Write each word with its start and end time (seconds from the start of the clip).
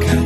가까 0.00 0.21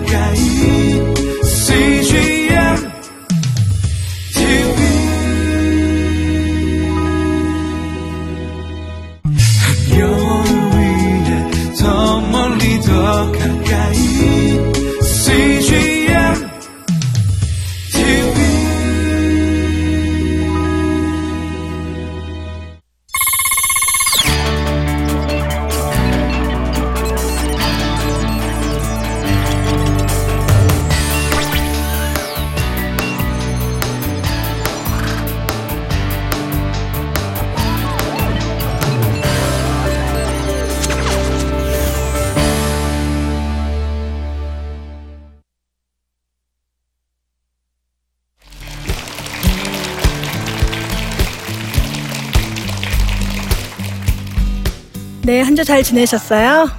네, 55.27 55.41
한 55.43 55.55
주 55.57 55.65
잘 55.65 55.83
지내셨어요? 55.83 56.71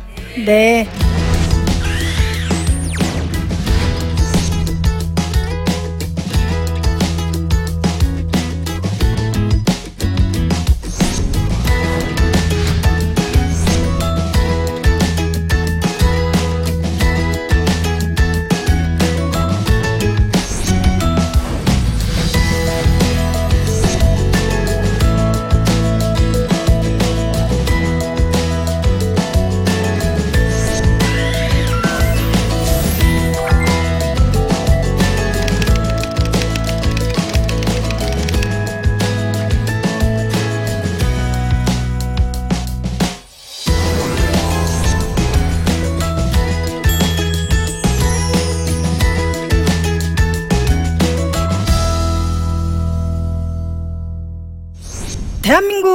네. 0.45 0.87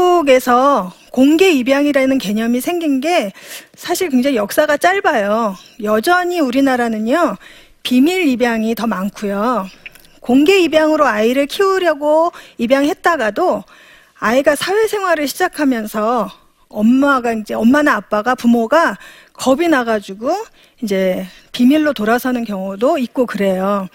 한민국에서 0.03 0.93
공개 1.11 1.51
입양이라는 1.53 2.19
개념이 2.19 2.61
생긴 2.61 3.01
게 3.01 3.33
사실 3.75 4.09
굉장히 4.09 4.37
역사가 4.37 4.77
짧아요. 4.77 5.57
여전히 5.83 6.41
우리나라는요, 6.41 7.37
비밀 7.83 8.27
입양이 8.27 8.75
더 8.75 8.87
많고요. 8.87 9.67
공개 10.21 10.59
입양으로 10.59 11.07
아이를 11.07 11.47
키우려고 11.47 12.33
입양했다가도 12.59 13.65
아이가 14.19 14.55
사회생활을 14.57 15.29
시작하면서 15.29 16.31
엄마가 16.69 17.33
이제 17.35 17.55
엄마나 17.55 17.95
아빠가 17.95 18.35
부모가 18.35 18.97
겁이 19.35 19.69
나가지고 19.69 20.33
이제 20.83 21.27
비밀로 21.53 21.93
돌아서는 21.93 22.45
경우도 22.45 22.99
있고 22.99 23.27
그래요. 23.27 23.89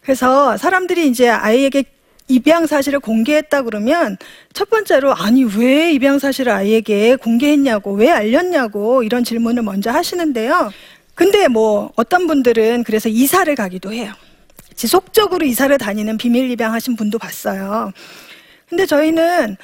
그래서 0.00 0.56
사람들이 0.56 1.08
이제 1.08 1.28
아이에게 1.28 1.84
입양 2.28 2.66
사실을 2.66 3.00
공개했다 3.00 3.62
그러면 3.62 4.16
첫 4.52 4.68
번째로 4.68 5.14
아니 5.14 5.44
왜 5.44 5.92
입양 5.92 6.18
사실을 6.18 6.52
아이에게 6.52 7.16
공개했냐고 7.16 7.92
왜 7.92 8.10
알렸냐고 8.10 9.02
이런 9.02 9.24
질문을 9.24 9.62
먼저 9.62 9.90
하시는데요. 9.90 10.72
근데 11.14 11.48
뭐 11.48 11.92
어떤 11.96 12.26
분들은 12.26 12.84
그래서 12.84 13.08
이사를 13.08 13.54
가기도 13.54 13.92
해요. 13.92 14.12
지속적으로 14.74 15.46
이사를 15.46 15.76
다니는 15.78 16.18
비밀 16.18 16.50
입양하신 16.50 16.96
분도 16.96 17.18
봤어요. 17.18 17.92
근데 18.68 18.84
저희는 18.84 19.56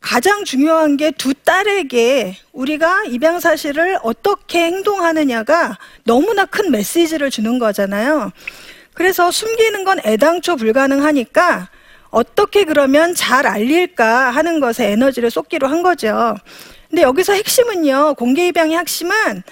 가장 0.00 0.44
중요한 0.44 0.96
게 0.96 1.12
두 1.12 1.32
딸에게 1.32 2.36
우리가 2.52 3.04
입양 3.04 3.40
사실을 3.40 3.98
어떻게 4.02 4.64
행동하느냐가 4.64 5.78
너무나 6.04 6.44
큰 6.44 6.70
메시지를 6.70 7.30
주는 7.30 7.58
거잖아요. 7.58 8.32
그래서 8.94 9.30
숨기는 9.30 9.84
건 9.84 9.98
애당초 10.04 10.56
불가능하니까 10.56 11.68
어떻게 12.12 12.64
그러면 12.64 13.14
잘 13.14 13.46
알릴까 13.46 14.30
하는 14.30 14.60
것에 14.60 14.92
에너지를 14.92 15.30
쏟기로 15.30 15.66
한 15.66 15.82
거죠. 15.82 16.36
근데 16.90 17.02
여기서 17.02 17.32
핵심은요, 17.32 18.14
공개 18.14 18.46
입양의 18.48 18.76
핵심은 18.78 19.42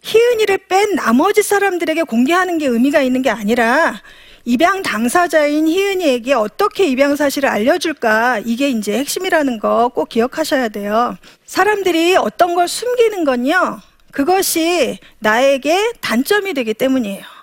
희은이를 0.00 0.58
뺀 0.68 0.94
나머지 0.94 1.42
사람들에게 1.42 2.04
공개하는 2.04 2.56
게 2.56 2.66
의미가 2.66 3.02
있는 3.02 3.20
게 3.20 3.28
아니라 3.30 4.00
입양 4.46 4.82
당사자인 4.82 5.68
희은이에게 5.68 6.32
어떻게 6.32 6.86
입양 6.86 7.14
사실을 7.14 7.50
알려줄까 7.50 8.40
이게 8.46 8.70
이제 8.70 8.96
핵심이라는 8.98 9.58
거 9.58 9.90
꼭 9.94 10.08
기억하셔야 10.08 10.68
돼요. 10.70 11.16
사람들이 11.44 12.16
어떤 12.16 12.54
걸 12.54 12.68
숨기는 12.68 13.24
건요, 13.24 13.80
그것이 14.12 14.98
나에게 15.18 15.92
단점이 16.00 16.54
되기 16.54 16.72
때문이에요. 16.72 17.37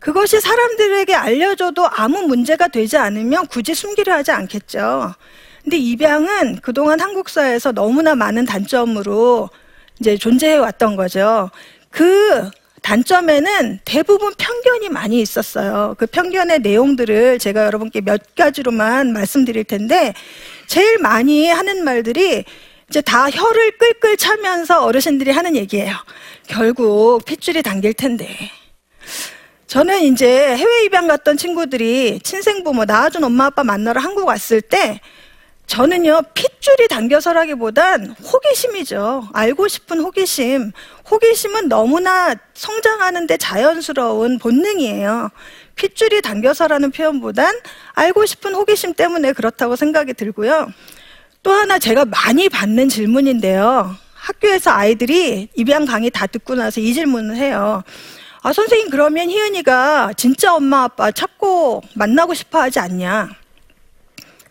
그것이 0.00 0.40
사람들에게 0.40 1.14
알려줘도 1.14 1.88
아무 1.90 2.22
문제가 2.22 2.68
되지 2.68 2.96
않으면 2.96 3.46
굳이 3.46 3.74
숨기려 3.74 4.14
하지 4.14 4.30
않겠죠. 4.30 5.14
근데 5.62 5.76
입양은 5.76 6.60
그동안 6.62 7.00
한국사에서 7.00 7.72
너무나 7.72 8.14
많은 8.14 8.46
단점으로 8.46 9.50
이제 10.00 10.16
존재해 10.16 10.56
왔던 10.56 10.96
거죠. 10.96 11.50
그 11.90 12.50
단점에는 12.82 13.80
대부분 13.84 14.32
편견이 14.38 14.88
많이 14.88 15.20
있었어요. 15.20 15.94
그 15.98 16.06
편견의 16.06 16.60
내용들을 16.60 17.38
제가 17.38 17.66
여러분께 17.66 18.00
몇 18.00 18.34
가지로만 18.34 19.12
말씀드릴 19.12 19.64
텐데, 19.64 20.14
제일 20.66 20.98
많이 20.98 21.48
하는 21.48 21.84
말들이 21.84 22.44
이제 22.88 23.00
다 23.00 23.28
혀를 23.28 23.72
끌끌 23.72 24.16
차면서 24.16 24.84
어르신들이 24.84 25.32
하는 25.32 25.56
얘기예요. 25.56 25.94
결국 26.46 27.24
핏줄이 27.26 27.62
당길 27.62 27.92
텐데. 27.92 28.26
저는 29.68 30.00
이제 30.00 30.56
해외 30.56 30.84
입양 30.84 31.06
갔던 31.06 31.36
친구들이 31.36 32.20
친생부모 32.22 32.86
낳아준 32.86 33.22
엄마 33.22 33.46
아빠 33.46 33.62
만나러 33.64 34.00
한국 34.00 34.26
왔을 34.26 34.62
때 34.62 34.98
저는요 35.66 36.22
핏줄이 36.32 36.88
당겨서라기보단 36.88 38.12
호기심이죠. 38.12 39.28
알고 39.34 39.68
싶은 39.68 40.00
호기심. 40.00 40.72
호기심은 41.10 41.68
너무나 41.68 42.34
성장하는데 42.54 43.36
자연스러운 43.36 44.38
본능이에요. 44.38 45.28
핏줄이 45.74 46.22
당겨서라는 46.22 46.90
표현보단 46.90 47.54
알고 47.92 48.24
싶은 48.24 48.54
호기심 48.54 48.94
때문에 48.94 49.34
그렇다고 49.34 49.76
생각이 49.76 50.14
들고요. 50.14 50.68
또 51.42 51.52
하나 51.52 51.78
제가 51.78 52.06
많이 52.06 52.48
받는 52.48 52.88
질문인데요. 52.88 53.94
학교에서 54.14 54.70
아이들이 54.70 55.48
입양 55.54 55.84
강의 55.84 56.08
다 56.10 56.26
듣고 56.26 56.54
나서 56.54 56.80
이 56.80 56.94
질문을 56.94 57.36
해요. 57.36 57.82
아, 58.42 58.52
선생님, 58.52 58.90
그러면 58.90 59.28
희은이가 59.30 60.12
진짜 60.16 60.54
엄마 60.54 60.84
아빠 60.84 61.10
찾고 61.10 61.82
만나고 61.94 62.34
싶어 62.34 62.60
하지 62.60 62.78
않냐? 62.78 63.30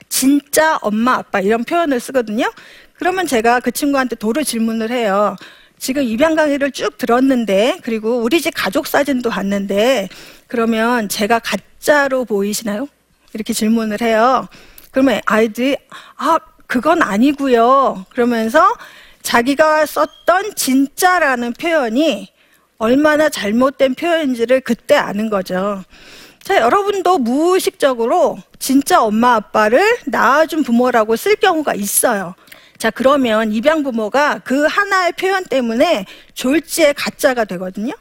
진짜 0.10 0.78
엄마 0.82 1.16
아빠 1.16 1.40
이런 1.40 1.64
표현을 1.64 2.00
쓰거든요. 2.00 2.52
그러면 2.94 3.28
제가 3.28 3.60
그 3.60 3.72
친구한테 3.72 4.16
도로 4.16 4.44
질문을 4.44 4.92
해요. 4.92 5.36
지금 5.80 6.04
입양 6.04 6.36
강의를 6.36 6.72
쭉 6.72 6.98
들었는데, 6.98 7.80
그리고 7.84 8.18
우리 8.18 8.42
집 8.42 8.52
가족 8.56 8.88
사진도 8.88 9.30
봤는데, 9.30 10.10
그러면 10.48 11.08
제가 11.08 11.40
가짜로 11.40 12.26
보이시나요? 12.26 12.88
이렇게 13.34 13.54
질문을 13.54 14.02
해요. 14.02 14.48
그러면 14.92 15.22
아이들이, 15.26 15.78
아, 16.16 16.40
그건 16.66 17.02
아니고요. 17.04 18.06
그러면서 18.10 18.76
자기가 19.22 19.86
썼던 19.86 20.56
진짜라는 20.56 21.54
표현이 21.54 22.30
얼마나 22.78 23.30
잘못된 23.30 23.96
표현인지를 23.96 24.62
그때 24.62 24.96
아는 24.96 25.30
거죠. 25.30 25.84
자, 26.44 26.58
여러분도 26.62 27.18
무의식적으로 27.18 28.38
진짜 28.60 29.02
엄마 29.02 29.36
아빠를 29.36 29.82
낳아준 30.06 30.64
부모라고 30.64 31.16
쓸 31.16 31.36
경우가 31.36 31.74
있어요. 31.74 32.36
자, 32.78 32.92
그러면 32.92 33.52
입양 33.52 33.84
부모가 33.84 34.40
그 34.44 34.66
하나의 34.66 35.14
표현 35.14 35.44
때문에 35.44 36.06
졸지에 36.36 36.94
가짜가 36.94 37.46
되거든요. 37.46 37.94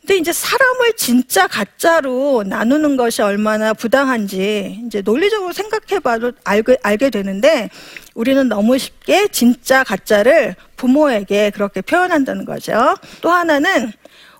근데 0.00 0.18
이제 0.18 0.32
사람을 0.32 0.92
진짜 0.96 1.46
가짜로 1.46 2.44
나누는 2.46 2.96
것이 2.96 3.22
얼마나 3.22 3.72
부당한지 3.72 4.82
이제 4.86 5.00
논리적으로 5.00 5.52
생각해 5.52 6.00
봐도 6.00 6.32
알게, 6.44 6.76
알게 6.82 7.10
되는데 7.10 7.70
우리는 8.14 8.48
너무 8.48 8.78
쉽게 8.78 9.28
진짜 9.28 9.82
가짜를 9.84 10.54
부모에게 10.76 11.50
그렇게 11.50 11.80
표현한다는 11.80 12.44
거죠. 12.44 12.94
또 13.20 13.30
하나는 13.30 13.92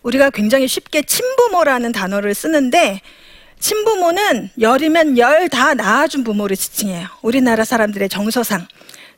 우리가 0.02 0.30
굉장히 0.30 0.68
쉽게 0.68 1.02
친부모라는 1.02 1.92
단어를 1.92 2.34
쓰는데 2.34 3.00
친부모는 3.58 4.50
열이면 4.60 5.18
열 5.18 5.48
다 5.48 5.74
낳아준 5.74 6.22
부모를 6.24 6.56
지칭해요. 6.56 7.08
우리나라 7.22 7.64
사람들의 7.64 8.08
정서상. 8.08 8.66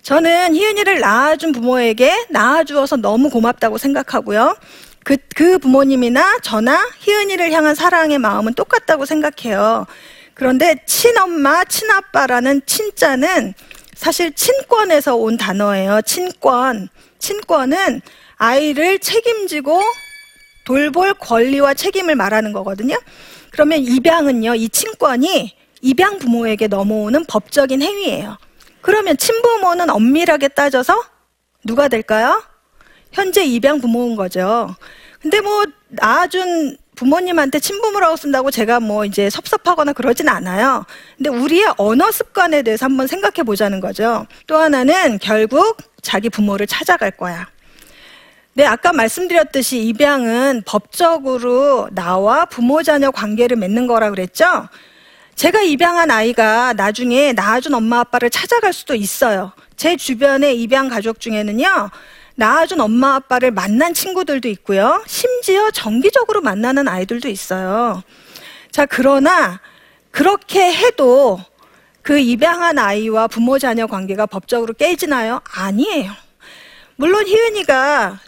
저는 0.02 0.54
희은이를 0.54 1.00
낳아준 1.00 1.50
부모에게 1.52 2.26
낳아주어서 2.30 2.96
너무 2.96 3.28
고맙다고 3.28 3.76
생각하고요. 3.76 4.56
그, 5.04 5.16
그 5.34 5.58
부모님이나 5.58 6.38
저나 6.42 6.88
희은이를 7.00 7.50
향한 7.52 7.74
사랑의 7.74 8.18
마음은 8.18 8.54
똑같다고 8.54 9.04
생각해요. 9.04 9.86
그런데 10.34 10.76
친엄마, 10.86 11.64
친아빠라는 11.64 12.62
친자는 12.66 13.54
사실 13.96 14.32
친권에서 14.32 15.16
온 15.16 15.36
단어예요. 15.36 16.02
친권. 16.02 16.88
친권은 17.18 18.02
아이를 18.36 18.98
책임지고 18.98 19.80
돌볼 20.66 21.14
권리와 21.14 21.74
책임을 21.74 22.14
말하는 22.14 22.52
거거든요. 22.52 22.96
그러면 23.50 23.78
입양은요, 23.80 24.54
이 24.54 24.68
친권이 24.68 25.56
입양 25.80 26.18
부모에게 26.18 26.68
넘어오는 26.68 27.24
법적인 27.24 27.80
행위예요. 27.82 28.36
그러면 28.82 29.16
친부모는 29.16 29.90
엄밀하게 29.90 30.48
따져서 30.48 31.02
누가 31.64 31.88
될까요? 31.88 32.42
현재 33.12 33.44
입양 33.44 33.80
부모인 33.80 34.14
거죠. 34.14 34.76
근데 35.20 35.40
뭐 35.40 35.64
낳아준 35.88 36.76
부모님한테 36.96 37.60
친부모라고 37.60 38.16
쓴다고 38.16 38.50
제가 38.50 38.80
뭐 38.80 39.04
이제 39.04 39.30
섭섭하거나 39.30 39.92
그러진 39.92 40.28
않아요. 40.28 40.84
근데 41.16 41.30
우리의 41.30 41.74
언어 41.76 42.10
습관에 42.10 42.62
대해서 42.62 42.86
한번 42.86 43.06
생각해 43.06 43.44
보자는 43.44 43.80
거죠. 43.80 44.26
또 44.46 44.56
하나는 44.56 45.18
결국 45.20 45.76
자기 46.02 46.28
부모를 46.28 46.66
찾아갈 46.66 47.12
거야. 47.12 47.46
네, 48.54 48.64
아까 48.64 48.92
말씀드렸듯이 48.94 49.82
입양은 49.82 50.62
법적으로 50.64 51.88
나와 51.92 52.46
부모 52.46 52.82
자녀 52.82 53.10
관계를 53.10 53.58
맺는 53.58 53.86
거라 53.86 54.08
그랬죠? 54.08 54.68
제가 55.34 55.60
입양한 55.60 56.10
아이가 56.10 56.72
나중에 56.72 57.34
낳아준 57.34 57.74
엄마 57.74 58.00
아빠를 58.00 58.30
찾아갈 58.30 58.72
수도 58.72 58.94
있어요. 58.94 59.52
제 59.76 59.96
주변의 59.96 60.58
입양 60.62 60.88
가족 60.88 61.20
중에는요, 61.20 61.90
낳아준 62.36 62.80
엄마 62.80 63.14
아빠를 63.14 63.50
만난 63.50 63.94
친구들도 63.94 64.48
있고요. 64.48 65.02
심지어 65.06 65.70
정기적으로 65.70 66.42
만나는 66.42 66.86
아이들도 66.86 67.28
있어요. 67.28 68.02
자, 68.70 68.86
그러나 68.86 69.60
그렇게 70.10 70.72
해도 70.72 71.40
그 72.02 72.18
입양한 72.18 72.78
아이와 72.78 73.26
부모 73.26 73.58
자녀 73.58 73.86
관계가 73.86 74.26
법적으로 74.26 74.74
깨지나요? 74.74 75.40
아니에요. 75.50 76.12
물론 76.96 77.26
희은이가 77.26 78.20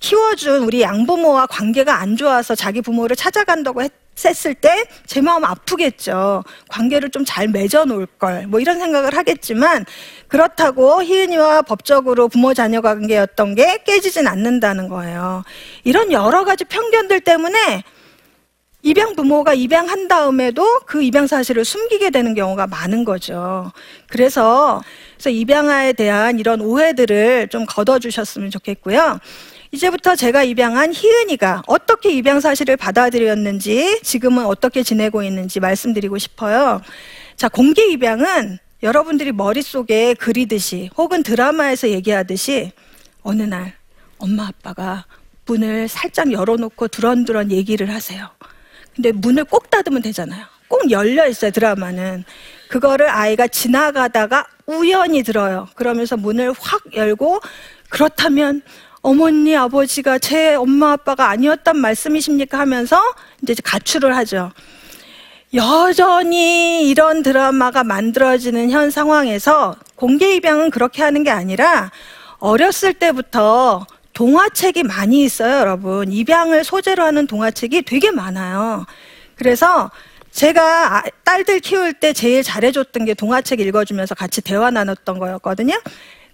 키워준 0.00 0.64
우리 0.64 0.82
양부모와 0.82 1.46
관계가 1.46 2.00
안 2.00 2.16
좋아서 2.16 2.56
자기 2.56 2.82
부모를 2.82 3.14
찾아간다고 3.14 3.82
했, 3.82 3.92
셌을 4.14 4.54
때 4.54 4.86
제 5.06 5.20
마음 5.20 5.44
아프겠죠. 5.44 6.44
관계를 6.68 7.10
좀 7.10 7.24
잘 7.24 7.48
맺어 7.48 7.84
놓을 7.84 8.06
걸. 8.18 8.46
뭐 8.46 8.60
이런 8.60 8.78
생각을 8.78 9.16
하겠지만 9.16 9.84
그렇다고 10.28 11.02
희은이와 11.02 11.62
법적으로 11.62 12.28
부모 12.28 12.52
자녀 12.54 12.80
관계였던 12.80 13.54
게 13.54 13.82
깨지진 13.84 14.26
않는다는 14.26 14.88
거예요. 14.88 15.44
이런 15.84 16.12
여러 16.12 16.44
가지 16.44 16.64
편견들 16.64 17.20
때문에 17.20 17.84
입양 18.84 19.14
부모가 19.14 19.54
입양한 19.54 20.08
다음에도 20.08 20.80
그 20.86 21.02
입양 21.02 21.28
사실을 21.28 21.64
숨기게 21.64 22.10
되는 22.10 22.34
경우가 22.34 22.66
많은 22.66 23.04
거죠. 23.04 23.70
그래서, 24.08 24.82
그래서 25.14 25.30
입양아에 25.30 25.92
대한 25.92 26.40
이런 26.40 26.60
오해들을 26.60 27.48
좀 27.48 27.64
걷어주셨으면 27.64 28.50
좋겠고요. 28.50 29.20
이제부터 29.72 30.14
제가 30.14 30.44
입양한 30.44 30.92
희은이가 30.92 31.62
어떻게 31.66 32.12
입양 32.12 32.40
사실을 32.40 32.76
받아들였는지 32.76 34.00
지금은 34.02 34.44
어떻게 34.44 34.82
지내고 34.82 35.22
있는지 35.22 35.60
말씀드리고 35.60 36.18
싶어요. 36.18 36.82
자, 37.36 37.48
공개 37.48 37.86
입양은 37.86 38.58
여러분들이 38.82 39.32
머릿속에 39.32 40.12
그리듯이 40.14 40.90
혹은 40.98 41.22
드라마에서 41.22 41.88
얘기하듯이 41.88 42.72
어느 43.22 43.42
날 43.42 43.72
엄마 44.18 44.46
아빠가 44.48 45.06
문을 45.46 45.88
살짝 45.88 46.32
열어놓고 46.32 46.88
두런두런 46.88 47.50
얘기를 47.50 47.90
하세요. 47.90 48.28
근데 48.94 49.10
문을 49.10 49.44
꼭 49.44 49.70
닫으면 49.70 50.02
되잖아요. 50.02 50.44
꼭 50.68 50.90
열려 50.90 51.26
있어요, 51.26 51.50
드라마는. 51.50 52.24
그거를 52.68 53.08
아이가 53.08 53.46
지나가다가 53.46 54.46
우연히 54.66 55.22
들어요. 55.22 55.68
그러면서 55.74 56.18
문을 56.18 56.52
확 56.58 56.94
열고 56.94 57.40
그렇다면 57.88 58.62
어머니, 59.02 59.56
아버지가 59.56 60.18
제 60.20 60.54
엄마, 60.54 60.92
아빠가 60.92 61.28
아니었단 61.28 61.76
말씀이십니까? 61.76 62.58
하면서 62.58 63.00
이제 63.42 63.54
가출을 63.62 64.16
하죠. 64.16 64.52
여전히 65.54 66.88
이런 66.88 67.22
드라마가 67.22 67.84
만들어지는 67.84 68.70
현 68.70 68.90
상황에서 68.90 69.76
공개 69.96 70.34
입양은 70.36 70.70
그렇게 70.70 71.02
하는 71.02 71.24
게 71.24 71.30
아니라 71.30 71.90
어렸을 72.38 72.94
때부터 72.94 73.86
동화책이 74.12 74.84
많이 74.84 75.24
있어요, 75.24 75.58
여러분. 75.58 76.12
입양을 76.12 76.64
소재로 76.64 77.02
하는 77.02 77.26
동화책이 77.26 77.82
되게 77.82 78.10
많아요. 78.12 78.86
그래서 79.34 79.90
제가 80.30 80.98
아, 80.98 81.02
딸들 81.24 81.60
키울 81.60 81.92
때 81.92 82.12
제일 82.12 82.42
잘해줬던 82.42 83.04
게 83.04 83.14
동화책 83.14 83.60
읽어주면서 83.60 84.14
같이 84.14 84.40
대화 84.40 84.70
나눴던 84.70 85.18
거였거든요. 85.18 85.74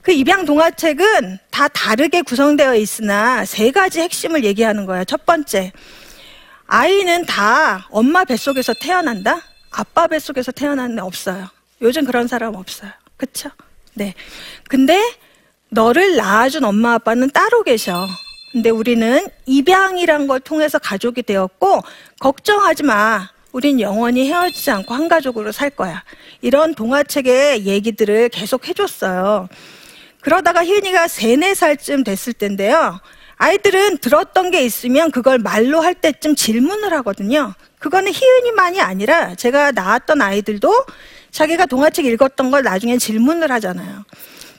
그 0.08 0.12
입양 0.12 0.46
동화책은 0.46 1.38
다 1.50 1.69
다르게 1.69 2.22
구성되어 2.22 2.76
있으나 2.76 3.44
세 3.44 3.70
가지 3.70 4.00
핵심을 4.00 4.43
얘기하는 4.43 4.87
거예요. 4.87 5.05
첫 5.05 5.26
번째, 5.26 5.70
아이는 6.66 7.26
다 7.26 7.87
엄마 7.90 8.25
뱃속에서 8.25 8.72
태어난다? 8.81 9.43
아빠 9.70 10.06
뱃속에서 10.06 10.50
태어났는 10.50 11.00
없어요. 11.00 11.49
요즘 11.82 12.06
그런 12.06 12.26
사람 12.26 12.55
없어요. 12.55 12.90
그쵸? 13.19 13.50
네. 13.93 14.14
근데 14.66 14.99
너를 15.69 16.16
낳아준 16.16 16.64
엄마 16.64 16.94
아빠는 16.94 17.28
따로 17.28 17.62
계셔. 17.62 18.08
근데 18.52 18.70
우리는 18.70 19.28
입양이란 19.44 20.26
걸 20.26 20.40
통해서 20.40 20.78
가족이 20.78 21.23
되었고, 21.23 21.83
걱정하지 22.18 22.83
마. 22.85 23.28
우린 23.52 23.78
영원히 23.78 24.30
헤어지지 24.30 24.71
않고 24.71 24.94
한 24.94 25.09
가족으로 25.09 25.52
살 25.52 25.68
거야. 25.68 26.02
이런 26.40 26.75
동화책의 26.75 27.66
얘기들을 27.66 28.30
계속 28.30 28.68
해줬어요. 28.68 29.49
그러다가 30.20 30.64
희은이가 30.64 31.08
세네 31.08 31.54
살쯤 31.54 32.04
됐을 32.04 32.32
텐데요. 32.32 33.00
아이들은 33.37 33.98
들었던 33.98 34.50
게 34.50 34.62
있으면 34.62 35.10
그걸 35.10 35.38
말로 35.38 35.80
할 35.80 35.94
때쯤 35.94 36.34
질문을 36.34 36.92
하거든요. 36.94 37.54
그거는 37.78 38.12
희은이만이 38.12 38.80
아니라 38.80 39.34
제가 39.37 39.70
낳았던 39.70 40.20
아이들도 40.20 40.87
자기가 41.30 41.66
동화책 41.66 42.06
읽었던 42.06 42.50
걸 42.50 42.62
나중에 42.62 42.98
질문을 42.98 43.52
하잖아요. 43.52 44.04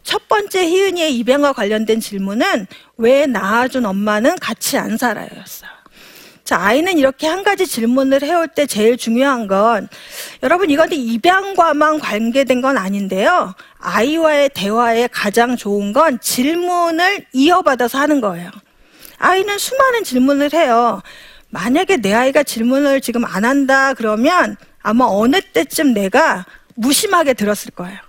첫 0.04 0.28
번째 0.30 0.66
희은이의 0.66 1.16
입양과 1.18 1.54
관련된 1.54 2.00
질문은 2.00 2.68
왜 2.98 3.26
낳아준 3.26 3.86
엄마는 3.86 4.38
같이 4.40 4.78
안 4.78 4.98
살아요? 4.98 5.28
였어요. 5.38 5.79
자, 6.50 6.58
아이는 6.60 6.98
이렇게 6.98 7.28
한 7.28 7.44
가지 7.44 7.68
질문을 7.68 8.24
해올 8.24 8.48
때 8.48 8.66
제일 8.66 8.98
중요한 8.98 9.46
건 9.46 9.88
여러분 10.42 10.72
이건 10.72 10.92
입양과만 10.92 12.00
관계된 12.00 12.62
건 12.62 12.76
아닌데요. 12.76 13.54
아이와의 13.78 14.50
대화에 14.56 15.10
가장 15.12 15.56
좋은 15.56 15.94
건 15.94 16.20
질문을 16.20 17.28
이어받아서 17.34 18.00
하는 18.00 18.20
거예요. 18.20 18.50
아이는 19.20 19.60
수많은 19.60 20.04
질문을 20.04 20.52
해요. 20.54 21.04
만약에 21.52 21.98
내 21.98 22.16
아이가 22.16 22.42
질문을 22.42 23.02
지금 23.02 23.26
안 23.26 23.46
한다 23.46 23.94
그러면 23.94 24.58
아마 24.82 25.06
어느 25.08 25.40
때쯤 25.54 25.94
내가 25.94 26.48
무심하게 26.74 27.36
들었을 27.36 27.70
거예요. 27.76 28.00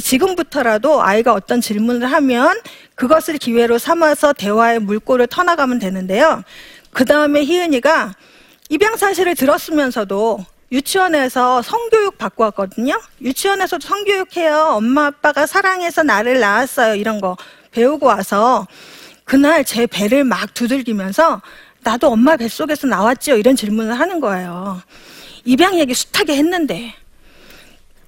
지금부터라도 0.00 1.00
아이가 1.00 1.32
어떤 1.32 1.60
질문을 1.60 2.10
하면 2.12 2.60
그것을 2.96 3.38
기회로 3.38 3.78
삼아서 3.78 4.32
대화의 4.32 4.80
물꼬를 4.80 5.28
터나가면 5.28 5.78
되는데요. 5.78 6.42
그 6.98 7.04
다음에 7.04 7.44
희은이가 7.44 8.12
입양 8.70 8.96
사실을 8.96 9.36
들었으면서도 9.36 10.44
유치원에서 10.72 11.62
성교육 11.62 12.18
받고 12.18 12.42
왔거든요. 12.42 13.00
유치원에서도 13.22 13.86
성교육해요. 13.86 14.70
엄마 14.72 15.06
아빠가 15.06 15.46
사랑해서 15.46 16.02
나를 16.02 16.40
낳았어요. 16.40 16.96
이런 16.96 17.20
거 17.20 17.36
배우고 17.70 18.04
와서 18.04 18.66
그날 19.22 19.64
제 19.64 19.86
배를 19.86 20.24
막 20.24 20.52
두들기면서 20.54 21.40
나도 21.84 22.08
엄마 22.08 22.36
뱃속에서 22.36 22.88
나왔지요. 22.88 23.36
이런 23.36 23.54
질문을 23.54 23.96
하는 23.96 24.18
거예요. 24.18 24.82
입양 25.44 25.78
얘기 25.78 25.94
숱하게 25.94 26.34
했는데 26.34 26.96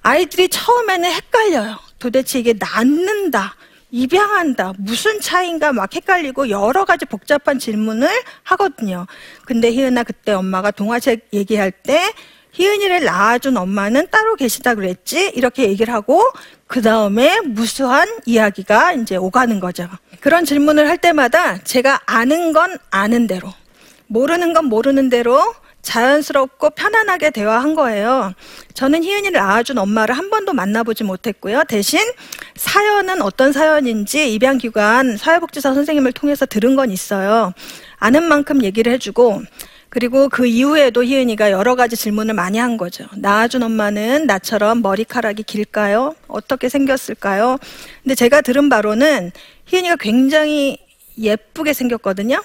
아이들이 0.01 0.49
처음에는 0.49 1.09
헷갈려요. 1.09 1.79
도대체 1.97 2.39
이게 2.39 2.55
낳는다. 2.59 3.55
입양한다. 3.91 4.73
무슨 4.77 5.19
차이인가 5.19 5.73
막 5.73 5.93
헷갈리고 5.93 6.49
여러 6.49 6.85
가지 6.85 7.05
복잡한 7.05 7.59
질문을 7.59 8.09
하거든요. 8.43 9.05
근데 9.45 9.71
희은아 9.71 10.03
그때 10.03 10.31
엄마가 10.31 10.71
동화책 10.71 11.27
얘기할 11.33 11.71
때 11.71 12.13
희은이를 12.53 13.03
낳아준 13.03 13.55
엄마는 13.55 14.07
따로 14.11 14.35
계시다 14.35 14.75
그랬지? 14.75 15.31
이렇게 15.35 15.63
얘기를 15.63 15.93
하고 15.93 16.21
그 16.67 16.81
다음에 16.81 17.39
무수한 17.41 18.07
이야기가 18.25 18.93
이제 18.93 19.15
오가는 19.15 19.59
거죠. 19.59 19.87
그런 20.19 20.45
질문을 20.45 20.89
할 20.89 20.97
때마다 20.97 21.57
제가 21.59 22.01
아는 22.05 22.53
건 22.53 22.77
아는 22.89 23.27
대로 23.27 23.53
모르는 24.07 24.53
건 24.53 24.65
모르는 24.65 25.09
대로 25.09 25.41
자연스럽고 25.81 26.71
편안하게 26.71 27.31
대화한 27.31 27.75
거예요. 27.75 28.33
저는 28.73 29.03
희은이를 29.03 29.33
낳아준 29.39 29.77
엄마를 29.77 30.17
한 30.17 30.29
번도 30.29 30.53
만나보지 30.53 31.03
못했고요. 31.03 31.63
대신 31.67 31.99
사연은 32.55 33.21
어떤 33.21 33.51
사연인지 33.51 34.33
입양기관 34.33 35.17
사회복지사 35.17 35.73
선생님을 35.73 36.13
통해서 36.13 36.45
들은 36.45 36.75
건 36.75 36.91
있어요. 36.91 37.53
아는 37.97 38.23
만큼 38.23 38.63
얘기를 38.63 38.91
해주고 38.93 39.43
그리고 39.89 40.29
그 40.29 40.45
이후에도 40.45 41.03
희은이가 41.03 41.51
여러 41.51 41.75
가지 41.75 41.97
질문을 41.97 42.33
많이 42.33 42.57
한 42.57 42.77
거죠. 42.77 43.05
낳아준 43.17 43.61
엄마는 43.61 44.25
나처럼 44.25 44.81
머리카락이 44.81 45.43
길까요? 45.43 46.15
어떻게 46.27 46.69
생겼을까요? 46.69 47.57
근데 48.01 48.15
제가 48.15 48.39
들은 48.39 48.69
바로는 48.69 49.33
희은이가 49.65 49.97
굉장히 49.97 50.77
예쁘게 51.17 51.73
생겼거든요. 51.73 52.41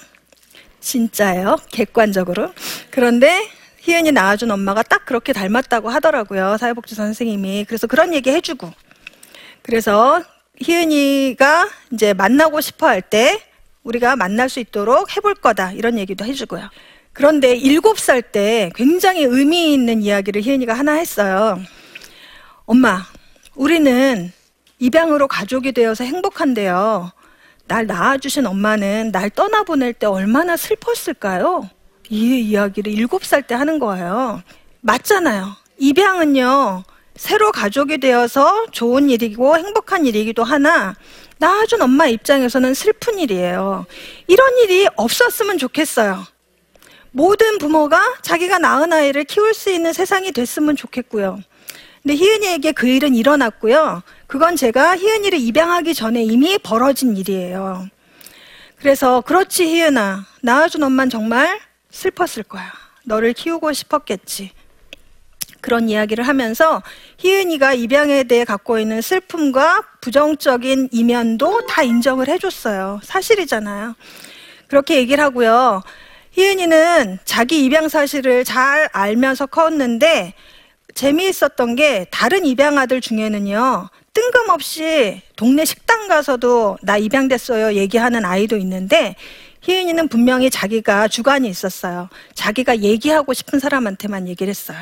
진짜예요. 0.81 1.57
객관적으로. 1.71 2.51
그런데 2.97 3.47
희은이 3.81 4.11
낳아준 4.11 4.49
엄마가 4.49 4.81
딱 4.81 5.05
그렇게 5.05 5.31
닮았다고 5.31 5.87
하더라고요. 5.87 6.57
사회복지사 6.57 7.03
선생님이. 7.03 7.65
그래서 7.65 7.85
그런 7.85 8.11
얘기 8.11 8.31
해주고. 8.31 8.73
그래서 9.61 10.23
희은이가 10.59 11.69
이제 11.93 12.15
만나고 12.15 12.59
싶어 12.59 12.87
할 12.87 13.03
때 13.03 13.39
우리가 13.83 14.15
만날 14.15 14.49
수 14.49 14.59
있도록 14.59 15.15
해볼 15.15 15.35
거다. 15.35 15.73
이런 15.73 15.99
얘기도 15.99 16.25
해주고요. 16.25 16.71
그런데 17.13 17.55
일곱 17.55 17.99
살 17.99 18.23
때 18.23 18.71
굉장히 18.73 19.25
의미 19.25 19.75
있는 19.75 20.01
이야기를 20.01 20.41
희은이가 20.41 20.73
하나 20.73 20.93
했어요. 20.93 21.59
엄마, 22.65 23.03
우리는 23.53 24.31
입양으로 24.79 25.27
가족이 25.27 25.71
되어서 25.73 26.03
행복한데요. 26.03 27.11
날 27.67 27.85
낳아주신 27.85 28.47
엄마는 28.47 29.11
날 29.11 29.29
떠나보낼 29.29 29.93
때 29.93 30.07
얼마나 30.07 30.57
슬펐을까요? 30.57 31.69
이 32.09 32.39
이야기를 32.41 32.91
일곱 32.91 33.23
살 33.25 33.41
때 33.43 33.55
하는 33.55 33.79
거예요. 33.79 34.41
맞잖아요. 34.81 35.55
입양은요, 35.77 36.83
새로 37.15 37.51
가족이 37.51 37.99
되어서 37.99 38.67
좋은 38.71 39.09
일이고 39.09 39.57
행복한 39.57 40.05
일이기도 40.05 40.43
하나, 40.43 40.95
낳아준 41.39 41.81
엄마 41.81 42.07
입장에서는 42.07 42.73
슬픈 42.73 43.19
일이에요. 43.19 43.85
이런 44.27 44.57
일이 44.59 44.87
없었으면 44.95 45.57
좋겠어요. 45.57 46.25
모든 47.11 47.57
부모가 47.57 48.17
자기가 48.21 48.59
낳은 48.59 48.93
아이를 48.93 49.23
키울 49.23 49.53
수 49.53 49.71
있는 49.71 49.93
세상이 49.93 50.31
됐으면 50.31 50.75
좋겠고요. 50.75 51.39
근데 52.03 52.15
희은이에게 52.15 52.71
그 52.71 52.87
일은 52.87 53.15
일어났고요. 53.15 54.01
그건 54.27 54.55
제가 54.55 54.97
희은이를 54.97 55.39
입양하기 55.39 55.93
전에 55.93 56.23
이미 56.23 56.57
벌어진 56.57 57.17
일이에요. 57.17 57.87
그래서 58.77 59.21
그렇지 59.21 59.65
희은아, 59.65 60.25
낳아준 60.41 60.83
엄만 60.83 61.09
정말 61.09 61.59
슬펐을 61.89 62.43
거야. 62.43 62.71
너를 63.05 63.33
키우고 63.33 63.73
싶었겠지. 63.73 64.51
그런 65.61 65.89
이야기를 65.89 66.27
하면서 66.27 66.83
희은이가 67.17 67.73
입양에 67.73 68.23
대해 68.23 68.45
갖고 68.45 68.79
있는 68.79 69.01
슬픔과 69.01 69.83
부정적인 70.01 70.89
이면도 70.91 71.65
다 71.67 71.83
인정을 71.83 72.27
해줬어요. 72.27 72.99
사실이잖아요. 73.03 73.95
그렇게 74.67 74.97
얘기를 74.97 75.23
하고요. 75.23 75.81
희은이는 76.31 77.19
자기 77.25 77.65
입양 77.65 77.89
사실을 77.89 78.43
잘 78.43 78.89
알면서 78.91 79.47
컸는데 79.47 80.33
재미있었던 80.93 81.75
게 81.75 82.05
다른 82.11 82.45
입양아들 82.45 83.01
중에는요. 83.01 83.89
뜬금없이 84.13 85.21
동네 85.35 85.63
식당 85.63 86.07
가서도 86.07 86.77
나 86.81 86.97
입양됐어요 86.97 87.73
얘기하는 87.73 88.25
아이도 88.25 88.57
있는데 88.57 89.15
희은이는 89.67 90.07
분명히 90.07 90.49
자기가 90.49 91.09
주관이 91.09 91.49
있었어요. 91.49 92.07
자기가 92.33 92.79
얘기하고 92.79 93.33
싶은 93.33 93.59
사람한테만 93.59 94.29
얘기를 94.29 94.49
했어요. 94.49 94.77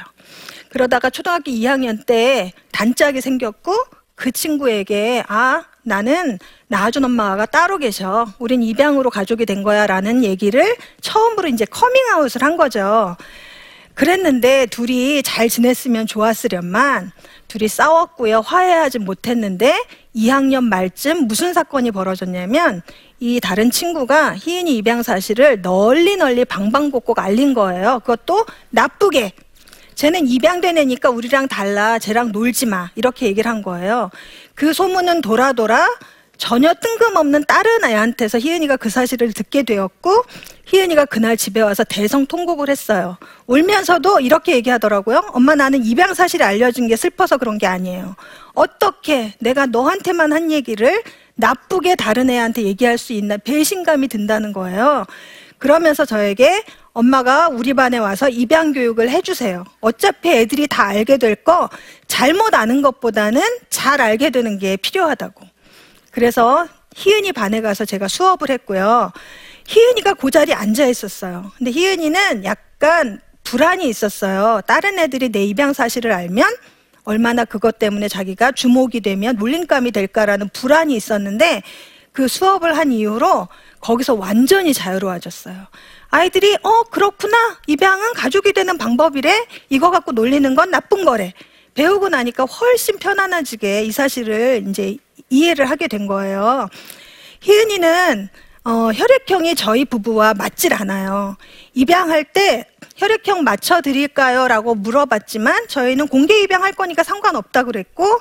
그러다가 0.69 1.09
초등학교 1.09 1.49
2학년 1.49 2.05
때 2.05 2.53
단짝이 2.71 3.19
생겼고 3.19 3.73
그 4.13 4.31
친구에게 4.31 5.23
아 5.27 5.63
나는 5.81 6.37
낳아준 6.67 7.03
엄마가 7.03 7.47
따로 7.47 7.79
계셔. 7.79 8.27
우린 8.37 8.61
입양으로 8.61 9.09
가족이 9.09 9.47
된 9.47 9.63
거야. 9.63 9.87
라는 9.87 10.23
얘기를 10.23 10.75
처음으로 11.01 11.47
이제 11.47 11.65
커밍아웃을 11.65 12.43
한 12.43 12.55
거죠. 12.55 13.17
그랬는데 13.95 14.67
둘이 14.67 15.23
잘 15.23 15.49
지냈으면 15.49 16.05
좋았으련만 16.05 17.11
둘이 17.55 17.69
싸웠고요. 17.69 18.41
화해하지 18.41 18.99
못했는데 18.99 19.81
2학년 20.13 20.65
말쯤 20.65 21.27
무슨 21.27 21.53
사건이 21.53 21.91
벌어졌냐면 21.91 22.81
이 23.21 23.39
다른 23.39 23.71
친구가 23.71 24.35
희은이 24.35 24.75
입양 24.75 25.03
사실을 25.03 25.61
널리 25.61 26.17
널리 26.17 26.43
방방곡곡 26.43 27.17
알린 27.17 27.53
거예요. 27.53 28.01
그것도 28.01 28.45
나쁘게. 28.71 29.31
쟤는 29.95 30.27
입양된 30.27 30.77
애니까 30.77 31.09
우리랑 31.09 31.47
달라. 31.47 31.97
쟤랑 31.97 32.33
놀지 32.33 32.65
마. 32.65 32.89
이렇게 32.95 33.25
얘기를 33.27 33.49
한 33.49 33.61
거예요. 33.61 34.09
그 34.53 34.73
소문은 34.73 35.21
돌아 35.21 35.53
돌아 35.53 35.87
전혀 36.37 36.73
뜬금없는 36.73 37.45
다른 37.47 37.83
아이한테서 37.83 38.39
희은이가 38.39 38.77
그 38.77 38.89
사실을 38.89 39.31
듣게 39.33 39.63
되었고 39.63 40.23
희은이가 40.65 41.05
그날 41.05 41.37
집에 41.37 41.61
와서 41.61 41.83
대성 41.83 42.25
통곡을 42.25 42.69
했어요. 42.69 43.17
울면서도 43.47 44.19
이렇게 44.19 44.53
얘기하더라고요. 44.55 45.21
엄마 45.33 45.55
나는 45.55 45.85
입양 45.85 46.13
사실을 46.13 46.45
알려준 46.45 46.87
게 46.87 46.95
슬퍼서 46.95 47.37
그런 47.37 47.57
게 47.57 47.67
아니에요. 47.67 48.15
어떻게 48.53 49.33
내가 49.39 49.65
너한테만 49.65 50.33
한 50.33 50.51
얘기를 50.51 51.01
나쁘게 51.35 51.95
다른 51.95 52.29
애한테 52.29 52.63
얘기할 52.63 52.97
수 52.97 53.13
있나 53.13 53.37
배신감이 53.37 54.07
든다는 54.07 54.53
거예요. 54.53 55.05
그러면서 55.57 56.05
저에게 56.05 56.63
엄마가 56.93 57.49
우리 57.49 57.73
반에 57.73 57.97
와서 57.97 58.29
입양 58.29 58.71
교육을 58.71 59.09
해주세요. 59.09 59.65
어차피 59.81 60.29
애들이 60.31 60.67
다 60.67 60.87
알게 60.87 61.17
될 61.17 61.35
거 61.35 61.69
잘못 62.07 62.53
아는 62.55 62.81
것보다는 62.81 63.41
잘 63.69 64.01
알게 64.01 64.29
되는 64.31 64.57
게 64.57 64.77
필요하다고. 64.77 65.54
그래서 66.15 66.65
희은이 66.95 67.33
반에 67.33 67.59
가서 67.59 67.83
제가 67.83 68.07
수업을 68.07 68.49
했고요. 68.49 69.11
희은이가 69.67 70.13
그 70.13 70.31
자리에 70.31 70.55
앉아 70.55 70.85
있었어요. 70.85 71.51
근데 71.57 71.71
희은이는 71.71 72.45
약간 72.45 73.19
불안이 73.43 73.89
있었어요. 73.89 74.61
다른 74.65 74.97
애들이 74.97 75.27
내 75.27 75.43
입양 75.43 75.73
사실을 75.73 76.13
알면 76.13 76.47
얼마나 77.03 77.43
그것 77.43 77.79
때문에 77.79 78.07
자기가 78.07 78.53
주목이 78.53 79.01
되면 79.01 79.35
놀림감이 79.35 79.91
될까라는 79.91 80.49
불안이 80.53 80.95
있었는데 80.95 81.63
그 82.13 82.29
수업을 82.29 82.77
한 82.77 82.93
이후로 82.93 83.49
거기서 83.81 84.13
완전히 84.13 84.73
자유로워졌어요. 84.73 85.67
아이들이 86.11 86.55
어 86.63 86.83
그렇구나 86.83 87.57
입양은 87.67 88.13
가족이 88.13 88.53
되는 88.53 88.77
방법이래 88.77 89.47
이거 89.67 89.91
갖고 89.91 90.13
놀리는 90.13 90.55
건 90.55 90.71
나쁜 90.71 91.03
거래 91.03 91.33
배우고 91.73 92.07
나니까 92.07 92.45
훨씬 92.45 92.99
편안해지게 92.99 93.83
이 93.83 93.91
사실을 93.91 94.63
이제 94.69 94.95
이해를 95.29 95.69
하게 95.69 95.87
된 95.87 96.07
거예요. 96.07 96.69
희은이는 97.41 98.29
어, 98.63 98.91
혈액형이 98.91 99.55
저희 99.55 99.85
부부와 99.85 100.33
맞질 100.33 100.73
않아요. 100.73 101.37
입양할 101.73 102.23
때 102.25 102.65
혈액형 102.97 103.43
맞춰 103.43 103.81
드릴까요? 103.81 104.47
라고 104.47 104.73
물어봤지만 104.73 105.67
저희는 105.67 106.07
공개 106.07 106.39
입양할 106.41 106.73
거니까 106.73 107.03
상관없다 107.03 107.63
그랬고 107.63 108.19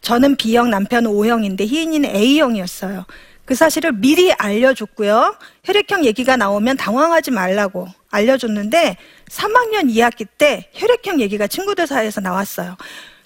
저는 0.00 0.36
B형 0.36 0.70
남편은 0.70 1.10
O형인데 1.10 1.66
희은이는 1.66 2.14
A형이었어요. 2.14 3.04
그 3.44 3.54
사실을 3.54 3.92
미리 3.92 4.32
알려줬고요. 4.32 5.36
혈액형 5.64 6.06
얘기가 6.06 6.36
나오면 6.36 6.78
당황하지 6.78 7.30
말라고 7.30 7.88
알려줬는데 8.10 8.96
3학년 9.28 9.90
2학기 9.94 10.26
때 10.38 10.70
혈액형 10.72 11.20
얘기가 11.20 11.46
친구들 11.46 11.86
사이에서 11.86 12.20
나왔어요. 12.22 12.76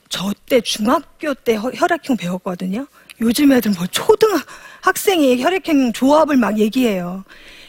저 0.09 0.33
때 0.49 0.61
중학교 0.61 1.35
때 1.35 1.57
혈액형 1.57 2.17
배웠거든요. 2.17 2.87
요즘 3.21 3.53
애들 3.53 3.73
뭐 3.73 3.87
초등학생이 3.87 5.43
혈액형 5.43 5.93
조합을 5.93 6.37
막 6.37 6.59
얘기해요. 6.59 7.25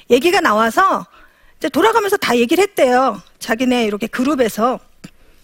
얘기가 0.10 0.42
나와서 0.42 1.06
이제 1.58 1.70
돌아가면서 1.70 2.18
다 2.18 2.38
얘기를 2.38 2.62
했대요. 2.62 3.22
자기네 3.40 3.86
이렇게 3.86 4.08
그룹에서 4.08 4.80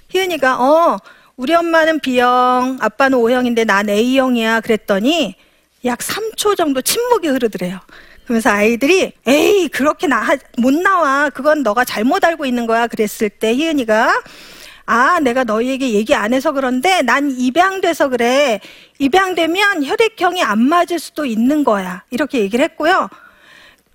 희은이가 0.10 0.62
어 0.62 0.98
우리 1.38 1.54
엄마는 1.54 2.00
B형, 2.00 2.78
아빠는 2.80 3.18
O형인데 3.18 3.66
난 3.66 3.90
A형이야 3.90 4.62
그랬더니 4.62 5.36
약 5.84 6.00
3초 6.00 6.56
정도 6.56 6.82
침묵이 6.82 7.28
흐르더래요. 7.28 7.80
그러면서 8.24 8.50
아이들이 8.50 9.12
에이 9.28 9.68
그렇게 9.68 10.08
나, 10.08 10.26
못 10.58 10.74
나와 10.74 11.30
그건 11.30 11.62
너가 11.62 11.84
잘못 11.84 12.24
알고 12.24 12.46
있는 12.46 12.66
거야 12.66 12.88
그랬을 12.88 13.30
때 13.30 13.54
희은이가 13.54 14.24
아, 14.86 15.20
내가 15.20 15.44
너희에게 15.44 15.92
얘기 15.94 16.14
안 16.14 16.34
해서 16.34 16.52
그런데 16.52 17.02
난 17.02 17.32
입양돼서 17.32 18.10
그래. 18.10 18.60
입양되면 19.00 19.84
혈액형이 19.84 20.44
안 20.44 20.62
맞을 20.62 21.00
수도 21.00 21.26
있는 21.26 21.64
거야. 21.64 22.04
이렇게 22.12 22.40
얘기를 22.40 22.64
했고요. 22.66 23.10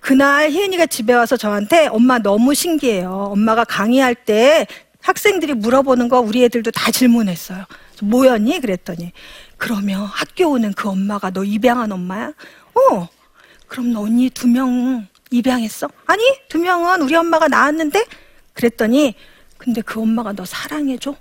그날 0.00 0.50
희은이가 0.50 0.86
집에 0.86 1.12
와서 1.12 1.36
저한테 1.36 1.86
엄마 1.88 2.18
너무 2.18 2.54
신기해요. 2.54 3.28
엄마가 3.32 3.64
강의할 3.64 4.14
때 4.14 4.66
학생들이 5.02 5.54
물어보는 5.54 6.08
거 6.08 6.20
우리 6.20 6.42
애들도 6.44 6.70
다 6.72 6.90
질문했어요. 6.90 7.64
뭐였니? 8.02 8.60
그랬더니 8.60 9.12
그러면 9.58 10.04
학교 10.06 10.50
오는 10.50 10.72
그 10.72 10.88
엄마가 10.88 11.30
너 11.30 11.44
입양한 11.44 11.92
엄마야? 11.92 12.32
어. 12.74 13.08
그럼 13.68 13.92
너 13.92 14.00
언니 14.02 14.30
두 14.30 14.48
명 14.48 15.06
입양했어? 15.30 15.88
아니, 16.06 16.22
두 16.48 16.58
명은 16.58 17.02
우리 17.02 17.14
엄마가 17.14 17.46
낳았는데? 17.46 18.04
그랬더니 18.54 19.14
근데 19.60 19.82
그 19.82 20.00
엄마가 20.00 20.32
너 20.32 20.44
사랑해줘? 20.44 21.14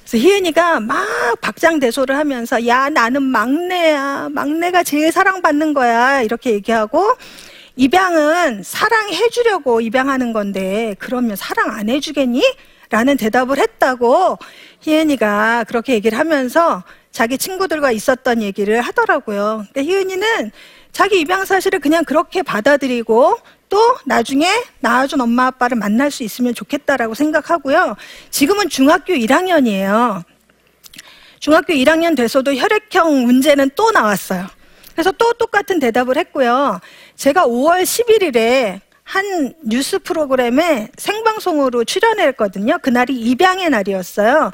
그래서 0.00 0.18
희은이가 0.18 0.80
막 0.80 1.40
박장대소를 1.40 2.16
하면서 2.16 2.66
야 2.66 2.90
나는 2.90 3.22
막내야 3.22 4.28
막내가 4.30 4.82
제일 4.82 5.10
사랑받는 5.10 5.72
거야 5.72 6.20
이렇게 6.20 6.50
얘기하고 6.52 7.16
입양은 7.76 8.62
사랑해 8.62 9.28
주려고 9.30 9.80
입양하는 9.80 10.34
건데 10.34 10.94
그러면 10.98 11.36
사랑 11.36 11.70
안 11.70 11.88
해주겠니? 11.88 12.42
라는 12.90 13.16
대답을 13.16 13.58
했다고 13.58 14.36
희은이가 14.80 15.64
그렇게 15.66 15.94
얘기를 15.94 16.18
하면서 16.18 16.84
자기 17.10 17.38
친구들과 17.38 17.90
있었던 17.90 18.42
얘기를 18.42 18.82
하더라고요. 18.82 19.64
근데 19.72 19.82
희은이는 19.88 20.50
자기 20.92 21.20
입양 21.20 21.44
사실을 21.44 21.80
그냥 21.80 22.04
그렇게 22.04 22.42
받아들이고 22.42 23.38
또 23.68 23.96
나중에 24.04 24.46
낳아준 24.80 25.20
엄마 25.20 25.46
아빠를 25.46 25.78
만날 25.78 26.10
수 26.10 26.22
있으면 26.22 26.54
좋겠다라고 26.54 27.14
생각하고요. 27.14 27.96
지금은 28.30 28.68
중학교 28.68 29.14
1학년이에요. 29.14 30.22
중학교 31.40 31.72
1학년 31.72 32.14
돼서도 32.14 32.54
혈액형 32.54 33.24
문제는 33.24 33.70
또 33.74 33.90
나왔어요. 33.90 34.46
그래서 34.92 35.10
또 35.12 35.32
똑같은 35.32 35.80
대답을 35.80 36.18
했고요. 36.18 36.80
제가 37.16 37.46
5월 37.46 37.82
11일에 37.82 38.80
한 39.02 39.54
뉴스 39.64 39.98
프로그램에 39.98 40.88
생방송으로 40.96 41.84
출연했거든요. 41.84 42.78
그날이 42.82 43.14
입양의 43.14 43.70
날이었어요. 43.70 44.52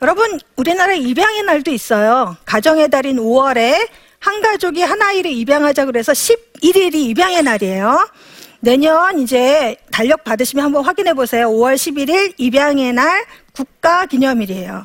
여러분, 0.00 0.40
우리나라에 0.56 0.96
입양의 0.96 1.42
날도 1.42 1.72
있어요. 1.72 2.36
가정의 2.46 2.88
달인 2.88 3.16
5월에 3.16 3.88
한 4.20 4.42
가족이 4.42 4.82
한 4.82 5.00
아이를 5.00 5.30
입양하자 5.32 5.86
그래서 5.86 6.12
11일이 6.12 6.94
입양의 6.94 7.42
날이에요. 7.42 8.06
내년 8.60 9.18
이제 9.18 9.76
달력 9.90 10.24
받으시면 10.24 10.62
한번 10.62 10.84
확인해 10.84 11.14
보세요. 11.14 11.48
5월 11.48 11.74
11일 11.74 12.34
입양의 12.36 12.92
날 12.92 13.24
국가 13.52 14.04
기념일이에요. 14.04 14.84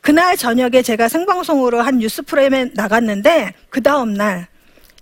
그날 0.00 0.36
저녁에 0.36 0.82
제가 0.82 1.08
생방송으로 1.08 1.82
한 1.82 1.98
뉴스 1.98 2.22
프로그램에 2.22 2.70
나갔는데 2.74 3.52
그 3.68 3.82
다음 3.82 4.14
날 4.14 4.46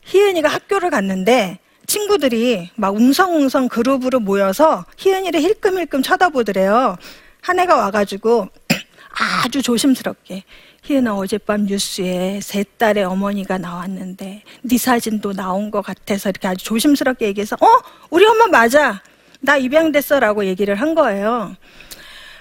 희은이가 0.04 0.48
학교를 0.48 0.88
갔는데 0.88 1.58
친구들이 1.86 2.70
막 2.76 2.94
웅성웅성 2.94 3.68
그룹으로 3.68 4.20
모여서 4.20 4.86
희은이를 4.96 5.40
힐끔힐끔 5.42 6.02
쳐다보더래요. 6.02 6.96
한 7.42 7.60
애가 7.60 7.76
와가지고 7.76 8.48
아주 9.44 9.60
조심스럽게 9.60 10.44
희은아 10.86 11.16
어젯밤 11.16 11.66
뉴스에 11.66 12.38
세 12.40 12.64
딸의 12.78 13.02
어머니가 13.02 13.58
나왔는데 13.58 14.42
네 14.62 14.78
사진도 14.78 15.32
나온 15.32 15.72
것 15.72 15.82
같아서 15.82 16.28
이렇게 16.28 16.46
아주 16.46 16.64
조심스럽게 16.64 17.26
얘기해서 17.26 17.56
어 17.60 17.66
우리 18.10 18.24
엄마 18.24 18.46
맞아 18.46 19.02
나 19.40 19.56
입양됐어라고 19.56 20.44
얘기를 20.44 20.76
한 20.76 20.94
거예요. 20.94 21.56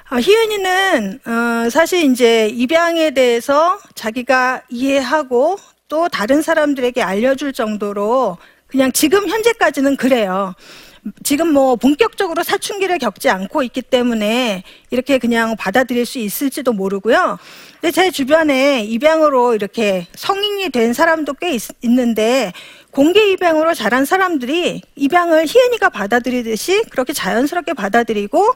아, 0.08 0.18
희은이는 0.18 1.20
어, 1.26 1.70
사실 1.72 2.04
이제 2.04 2.48
입양에 2.48 3.12
대해서 3.12 3.80
자기가 3.96 4.62
이해하고 4.70 5.58
또 5.88 6.08
다른 6.08 6.44
사람들에게 6.44 7.02
알려줄 7.02 7.52
정도로 7.52 8.38
그냥 8.68 8.92
지금 8.92 9.28
현재까지는 9.28 9.98
그래요. 9.98 10.54
지금 11.24 11.54
뭐 11.54 11.76
본격적으로 11.76 12.42
사춘기를 12.44 12.98
겪지 12.98 13.30
않고 13.30 13.64
있기 13.64 13.84
때문에 13.84 14.64
이렇게 14.90 15.18
그냥 15.20 15.56
받아들일 15.56 16.06
수 16.06 16.18
있을지도 16.18 16.74
모르고요. 16.74 17.38
근데 17.80 17.92
제 17.92 18.10
주변에 18.10 18.84
입양으로 18.84 19.54
이렇게 19.54 20.08
성인이 20.16 20.70
된 20.70 20.94
사람도 20.94 21.36
꽤 21.36 21.54
있, 21.54 21.62
있는데 21.84 22.54
공개 22.90 23.30
입양으로 23.32 23.74
자란 23.74 24.06
사람들이 24.06 24.82
입양을 24.96 25.46
희은이가 25.46 25.90
받아들이듯이 25.90 26.84
그렇게 26.90 27.14
자연스럽게 27.14 27.74
받아들이고 27.74 28.56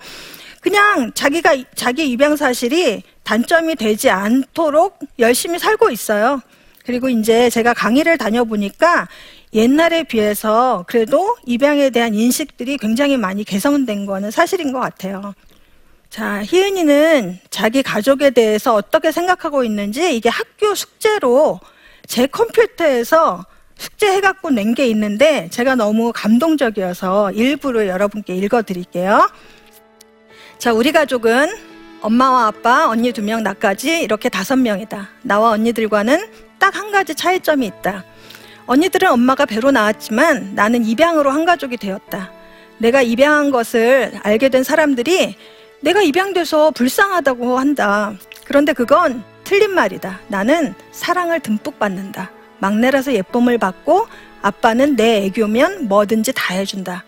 그냥 0.62 1.12
자기가 1.14 1.56
자기 1.76 2.10
입양 2.10 2.36
사실이 2.36 3.04
단점이 3.24 3.76
되지 3.76 4.10
않도록 4.10 5.00
열심히 5.20 5.60
살고 5.60 5.92
있어요. 5.92 6.42
그리고 6.84 7.10
이제 7.10 7.50
제가 7.52 7.76
강의를 7.76 8.18
다녀보니까 8.18 9.08
옛날에 9.54 10.04
비해서 10.04 10.86
그래도 10.88 11.36
입양에 11.46 11.90
대한 11.90 12.14
인식들이 12.14 12.78
굉장히 12.78 13.18
많이 13.18 13.44
개선된 13.44 14.06
거는 14.06 14.30
사실인 14.32 14.72
것 14.72 14.80
같아요. 14.80 15.34
자, 16.10 16.44
희은이는 16.44 17.40
자기 17.50 17.82
가족에 17.84 18.30
대해서 18.32 18.76
어떻게 18.76 19.12
생각하고 19.12 19.64
있는지 19.64 20.16
이게 20.16 20.30
학교 20.30 20.76
숙제로 20.76 21.60
제 22.08 22.28
컴퓨터에서 22.28 23.46
숙제 23.78 24.12
해갖고 24.14 24.50
낸 24.52 24.74
게 24.74 24.88
있는데 24.88 25.48
제가 25.52 25.76
너무 25.76 26.12
감동적이어서 26.14 27.32
일부를 27.32 27.88
여러분께 27.88 28.36
읽어드릴게요. 28.36 29.30
자, 30.58 30.74
우리 30.74 30.92
가족은 30.92 31.50
엄마와 32.02 32.48
아빠, 32.48 32.88
언니 32.90 33.12
두 33.14 33.22
명, 33.22 33.42
나까지 33.44 34.02
이렇게 34.02 34.30
다섯 34.30 34.58
명이다. 34.58 35.10
나와 35.24 35.52
언니들과는 35.52 36.30
딱 36.60 36.76
한 36.76 36.92
가지 36.92 37.16
차이점이 37.16 37.66
있다. 37.66 38.04
언니들은 38.70 39.10
엄마가 39.10 39.48
배로 39.48 39.72
나왔지만 39.72 40.54
나는 40.54 40.86
입양으로 40.86 41.32
한 41.32 41.44
가족이 41.44 41.78
되었다. 41.78 42.32
내가 42.78 43.02
입양한 43.02 43.50
것을 43.50 44.12
알게 44.22 44.50
된 44.50 44.64
사람들이 44.64 45.36
내가 45.80 46.04
입양돼서 46.04 46.70
불쌍하다고 46.70 47.58
한다. 47.58 48.14
그런데 48.46 48.74
그건 48.74 49.24
틀린 49.44 49.72
말이다. 49.74 50.20
나는 50.28 50.76
사랑을 50.92 51.40
듬뿍 51.40 51.80
받는다. 51.80 52.30
막내라서 52.60 53.14
예쁨을 53.14 53.58
받고 53.58 54.06
아빠는 54.44 54.96
내 54.96 55.26
애교면 55.26 55.88
뭐든지 55.88 56.34
다 56.36 56.54
해준다. 56.54 57.04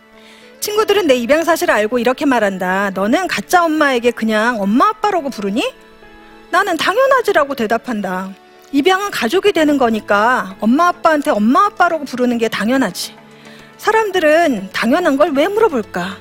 친구들은 0.61 1.05
내 1.05 1.13
입양 1.13 1.43
사실을 1.43 1.75
알고 1.75 1.99
이렇게 1.99 2.25
말한다. 2.25 2.89
너는 2.95 3.27
가짜 3.27 3.63
엄마에게 3.63 4.09
그냥 4.09 4.59
엄마 4.59 4.89
아빠라고 4.89 5.29
부르니? 5.29 5.71
나는 6.49 6.75
당연하지라고 6.75 7.53
대답한다. 7.53 8.33
입양은 8.71 9.11
가족이 9.11 9.51
되는 9.51 9.77
거니까 9.77 10.55
엄마 10.59 10.87
아빠한테 10.87 11.31
엄마 11.31 11.65
아빠라고 11.65 12.05
부르는 12.05 12.37
게 12.37 12.47
당연하지. 12.47 13.15
사람들은 13.77 14.69
당연한 14.71 15.17
걸 15.17 15.31
왜 15.31 15.47
물어볼까? 15.47 16.17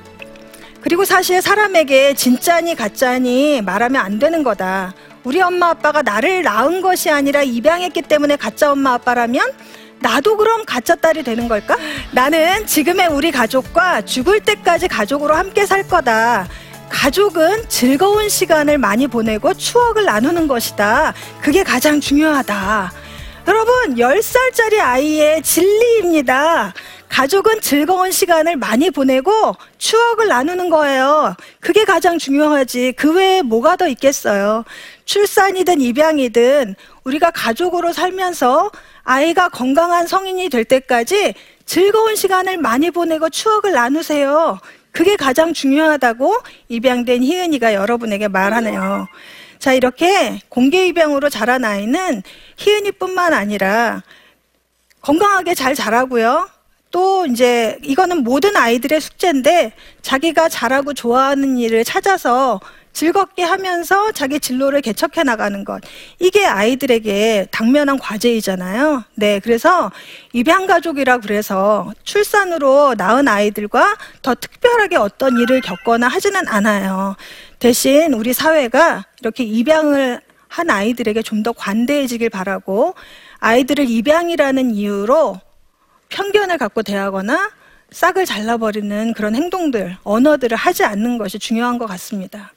그리고 0.81 1.05
사실 1.05 1.41
사람에게 1.41 2.15
진짜니 2.15 2.75
가짜니 2.75 3.61
말하면 3.61 4.01
안 4.03 4.19
되는 4.19 4.43
거다. 4.43 4.93
우리 5.23 5.39
엄마 5.39 5.69
아빠가 5.69 6.01
나를 6.01 6.41
낳은 6.41 6.81
것이 6.81 7.09
아니라 7.09 7.43
입양했기 7.43 8.01
때문에 8.01 8.35
가짜 8.35 8.71
엄마 8.71 8.93
아빠라면 8.93 9.51
나도 9.99 10.35
그럼 10.37 10.65
가짜 10.65 10.95
딸이 10.95 11.23
되는 11.23 11.47
걸까? 11.47 11.77
나는 12.11 12.65
지금의 12.65 13.09
우리 13.09 13.29
가족과 13.31 14.01
죽을 14.01 14.39
때까지 14.39 14.87
가족으로 14.87 15.35
함께 15.35 15.67
살 15.67 15.87
거다. 15.87 16.47
가족은 16.91 17.67
즐거운 17.69 18.29
시간을 18.29 18.77
많이 18.77 19.07
보내고 19.07 19.53
추억을 19.53 20.05
나누는 20.05 20.47
것이다. 20.47 21.13
그게 21.41 21.63
가장 21.63 21.99
중요하다. 21.99 22.91
여러분, 23.47 23.95
10살짜리 23.95 24.79
아이의 24.79 25.41
진리입니다. 25.41 26.73
가족은 27.09 27.59
즐거운 27.61 28.11
시간을 28.11 28.55
많이 28.57 28.91
보내고 28.91 29.55
추억을 29.77 30.27
나누는 30.27 30.69
거예요. 30.69 31.35
그게 31.59 31.85
가장 31.85 32.19
중요하지. 32.19 32.93
그 32.95 33.13
외에 33.13 33.41
뭐가 33.41 33.77
더 33.77 33.87
있겠어요. 33.87 34.63
출산이든 35.05 35.81
입양이든 35.81 36.75
우리가 37.03 37.31
가족으로 37.31 37.93
살면서 37.93 38.71
아이가 39.03 39.49
건강한 39.49 40.07
성인이 40.07 40.49
될 40.49 40.63
때까지 40.63 41.33
즐거운 41.65 42.15
시간을 42.15 42.57
많이 42.57 42.91
보내고 42.91 43.29
추억을 43.29 43.71
나누세요. 43.71 44.59
그게 44.91 45.15
가장 45.15 45.53
중요하다고 45.53 46.35
입양된 46.69 47.23
희은이가 47.23 47.73
여러분에게 47.73 48.27
말하네요. 48.27 49.07
자, 49.59 49.73
이렇게 49.73 50.39
공개 50.49 50.87
입양으로 50.87 51.29
자란 51.29 51.63
아이는 51.63 52.23
희은이뿐만 52.57 53.33
아니라 53.33 54.03
건강하게 55.01 55.53
잘 55.55 55.75
자라고요. 55.75 56.49
또 56.91 57.25
이제 57.25 57.77
이거는 57.83 58.23
모든 58.23 58.55
아이들의 58.57 58.99
숙제인데 58.99 59.71
자기가 60.01 60.49
잘하고 60.49 60.93
좋아하는 60.93 61.57
일을 61.57 61.83
찾아서 61.85 62.59
즐겁게 62.93 63.43
하면서 63.43 64.11
자기 64.11 64.39
진로를 64.39 64.81
개척해 64.81 65.23
나가는 65.23 65.63
것. 65.63 65.81
이게 66.19 66.45
아이들에게 66.45 67.47
당면한 67.51 67.97
과제이잖아요. 67.99 69.03
네. 69.15 69.39
그래서 69.39 69.91
입양 70.33 70.67
가족이라 70.67 71.19
그래서 71.19 71.93
출산으로 72.03 72.95
낳은 72.97 73.27
아이들과 73.27 73.97
더 74.21 74.35
특별하게 74.35 74.97
어떤 74.97 75.37
일을 75.37 75.61
겪거나 75.61 76.07
하지는 76.07 76.47
않아요. 76.47 77.15
대신 77.59 78.13
우리 78.13 78.33
사회가 78.33 79.05
이렇게 79.21 79.43
입양을 79.43 80.21
한 80.47 80.69
아이들에게 80.69 81.21
좀 81.21 81.41
더 81.43 81.53
관대해지길 81.53 82.29
바라고 82.29 82.93
아이들을 83.39 83.89
입양이라는 83.89 84.75
이유로 84.75 85.39
편견을 86.09 86.59
갖고 86.59 86.83
대하거나 86.83 87.49
싹을 87.89 88.25
잘라버리는 88.25 89.13
그런 89.13 89.33
행동들, 89.35 89.97
언어들을 90.03 90.55
하지 90.55 90.83
않는 90.83 91.17
것이 91.17 91.39
중요한 91.39 91.77
것 91.79 91.87
같습니다. 91.87 92.51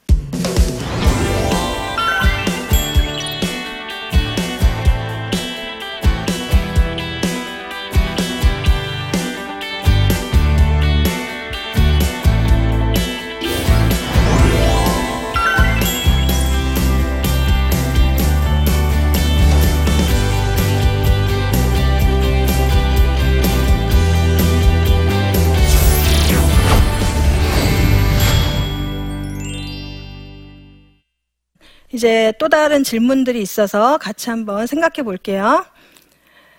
이제 31.95 32.33
또 32.39 32.49
다른 32.49 32.83
질문들이 32.83 33.41
있어서 33.41 33.97
같이 33.97 34.29
한번 34.29 34.67
생각해 34.67 35.01
볼게요. 35.03 35.65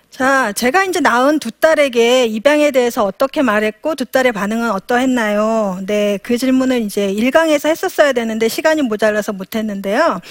자, 0.09 0.51
제가 0.51 0.85
이제 0.85 0.99
낳은 0.99 1.37
두 1.37 1.51
딸에게 1.51 2.25
입양에 2.25 2.71
대해서 2.71 3.03
어떻게 3.03 3.43
말했고 3.43 3.93
두 3.93 4.05
딸의 4.05 4.31
반응은 4.31 4.71
어떠했나요? 4.71 5.81
네, 5.85 6.17
그 6.23 6.39
질문을 6.39 6.81
이제 6.81 7.13
1강에서 7.13 7.69
했었어야 7.69 8.13
되는데 8.13 8.47
시간이 8.47 8.81
모자라서 8.81 9.31
못 9.31 9.55
했는데요. 9.55 10.21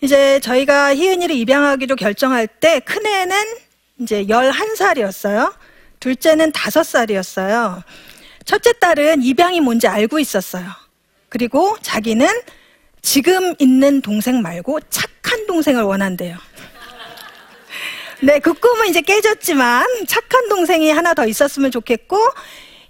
이제 0.00 0.38
저희가 0.38 0.94
희은이를 0.94 1.34
입양하기로 1.34 1.96
결정할 1.96 2.46
때 2.46 2.78
큰애는 2.78 3.36
이제 3.98 4.26
11살이었어요. 4.26 5.52
둘째는 5.98 6.52
5살이었어요. 6.52 7.82
첫째 8.44 8.72
딸은 8.74 9.24
입양이 9.24 9.60
뭔지 9.60 9.88
알고 9.88 10.20
있었어요. 10.20 10.66
그리고 11.28 11.76
자기는 11.82 12.28
지금 13.02 13.54
있는 13.58 14.00
동생 14.02 14.42
말고 14.42 14.80
착한 14.90 15.46
동생을 15.46 15.82
원한대요. 15.82 16.36
네, 18.22 18.38
그 18.38 18.52
꿈은 18.52 18.88
이제 18.88 19.00
깨졌지만 19.00 19.86
착한 20.06 20.48
동생이 20.48 20.90
하나 20.90 21.14
더 21.14 21.26
있었으면 21.26 21.70
좋겠고 21.70 22.18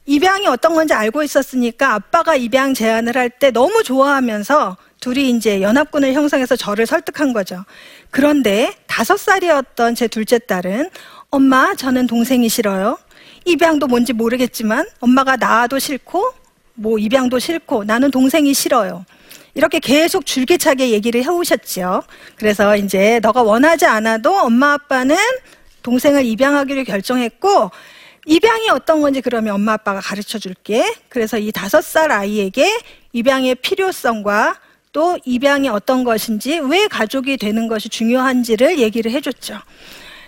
입양이 0.07 0.47
어떤 0.49 0.75
건지 0.75 0.93
알고 0.93 1.23
있었으니까 1.23 1.95
아빠가 1.95 2.35
입양 2.35 2.75
제안을 2.75 3.17
할 3.17 3.31
때 3.31 3.53
너무 3.53 3.85
좋아하면서 3.85 4.77
둘이 5.01 5.31
이제 5.31 5.63
연합군을 5.63 6.13
형성해서 6.15 6.57
저를 6.57 6.85
설득한 6.87 7.33
거죠. 7.33 7.65
그런데 8.11 8.75
다섯 8.87 9.17
살이었던 9.19 9.95
제 9.95 10.09
둘째 10.09 10.39
딸은 10.39 10.91
엄마, 11.31 11.75
저는 11.77 12.09
동생이 12.09 12.49
싫어요. 12.49 12.99
입양도 13.47 13.87
뭔지 13.87 14.13
모르겠지만 14.13 14.85
엄마가 14.99 15.37
낳아도 15.37 15.79
싫고 15.79 16.35
뭐 16.75 16.99
입양도 16.99 17.39
싫고 17.39 17.85
나는 17.85 18.11
동생이 18.11 18.53
싫어요. 18.53 19.07
이렇게 19.55 19.79
계속 19.79 20.27
줄기차게 20.27 20.91
얘기를 20.91 21.23
해오셨죠. 21.23 22.03
그래서 22.37 22.77
이제 22.77 23.21
너가 23.23 23.43
원하지 23.43 23.87
않아도 23.87 24.37
엄마 24.37 24.75
아빠는 24.75 25.17
동생을 25.83 26.25
입양하기로 26.25 26.85
결정했고 26.85 27.71
입양이 28.27 28.69
어떤 28.71 29.01
건지 29.01 29.21
그러면 29.21 29.55
엄마 29.55 29.73
아빠가 29.73 30.01
가르쳐 30.01 30.39
줄게. 30.39 30.95
그래서 31.09 31.39
이 31.39 31.51
다섯 31.53 31.83
살 31.83 32.13
아이에게 32.13 32.81
입양의 33.13 33.57
필요성과 33.57 34.61
또 34.93 35.19
입양이 35.25 35.69
어떤 35.69 36.05
것인지 36.05 36.59
왜 36.59 36.87
가족이 36.87 37.37
되는 37.37 37.69
것이 37.69 37.89
중요한지를 37.89 38.79
얘기를 38.79 39.11
해줬죠. 39.13 39.59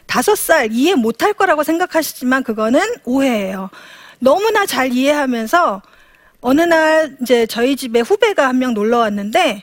다섯 0.06 0.37
살 0.37 0.72
이해 0.72 0.94
못할 0.94 1.32
거라고 1.32 1.62
생각하시지만 1.64 2.42
그거는 2.42 2.80
오해예요. 3.04 3.70
너무나 4.18 4.66
잘 4.66 4.92
이해하면서 4.92 5.82
어느 6.42 6.61
날 6.62 7.16
이제 7.22 7.46
저희 7.46 7.76
집에 7.76 8.00
후배가 8.00 8.46
한 8.48 8.59
명 8.59 8.74
놀러 8.74 8.98
왔는데 8.98 9.62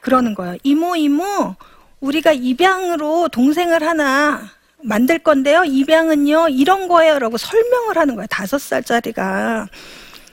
그러는 0.00 0.34
거예요. 0.34 0.56
이모, 0.62 0.94
이모, 0.96 1.54
우리가 2.00 2.32
입양으로 2.32 3.28
동생을 3.28 3.82
하나 3.82 4.48
만들 4.82 5.18
건데요. 5.18 5.64
입양은요, 5.64 6.50
이런 6.50 6.86
거예요. 6.86 7.18
라고 7.18 7.36
설명을 7.36 7.96
하는 7.96 8.14
거예요. 8.14 8.26
다섯 8.30 8.58
살짜리가. 8.60 9.66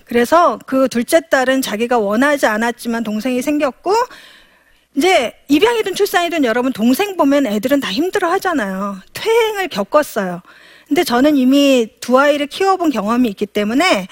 그래서 0.06 0.60
그 0.68 0.88
둘째 0.88 1.20
딸은 1.30 1.64
자기가 1.64 1.98
원하지 1.98 2.46
않았지만 2.46 3.04
동생이 3.04 3.42
생겼고, 3.42 3.96
이제 4.96 5.34
입양이든 5.48 5.96
출산이든 5.96 6.44
여러분 6.46 6.72
동생 6.72 7.18
보면 7.18 7.48
애들은 7.48 7.80
다 7.80 7.92
힘들어 7.92 8.30
하잖아요. 8.34 8.98
퇴행을 9.14 9.68
겪었어요. 9.70 10.42
근데 10.88 11.04
저는 11.04 11.36
이미 11.38 11.90
두 12.00 12.20
아이를 12.20 12.46
키워본 12.48 12.92
경험이 12.92 13.30
있기 13.30 13.48
때문에 13.48 14.08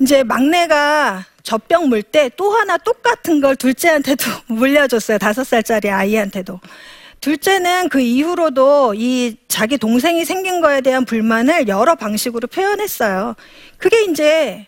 이제 0.00 0.22
막내가 0.22 1.24
젖병 1.42 1.88
물 1.88 2.02
때 2.02 2.28
또 2.36 2.50
하나 2.52 2.76
똑같은 2.76 3.40
걸 3.40 3.56
둘째한테도 3.56 4.24
물려줬어요. 4.48 5.18
다섯 5.18 5.44
살짜리 5.44 5.90
아이한테도. 5.90 6.60
둘째는 7.20 7.88
그 7.88 8.00
이후로도 8.00 8.94
이 8.94 9.36
자기 9.48 9.76
동생이 9.76 10.24
생긴 10.24 10.60
거에 10.60 10.80
대한 10.82 11.04
불만을 11.04 11.66
여러 11.66 11.96
방식으로 11.96 12.46
표현했어요. 12.46 13.34
그게 13.76 14.04
이제 14.04 14.66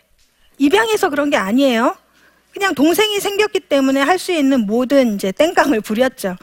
입양해서 0.57 1.09
그런 1.09 1.29
게 1.29 1.37
아니에요. 1.37 1.95
그냥 2.53 2.75
동생이 2.75 3.19
생겼기 3.21 3.61
때문에 3.61 4.01
할 4.01 4.19
수 4.19 4.33
있는 4.33 4.65
모든 4.65 5.15
이제 5.15 5.31
땡깡을 5.31 5.79
부렸죠. 5.81 6.35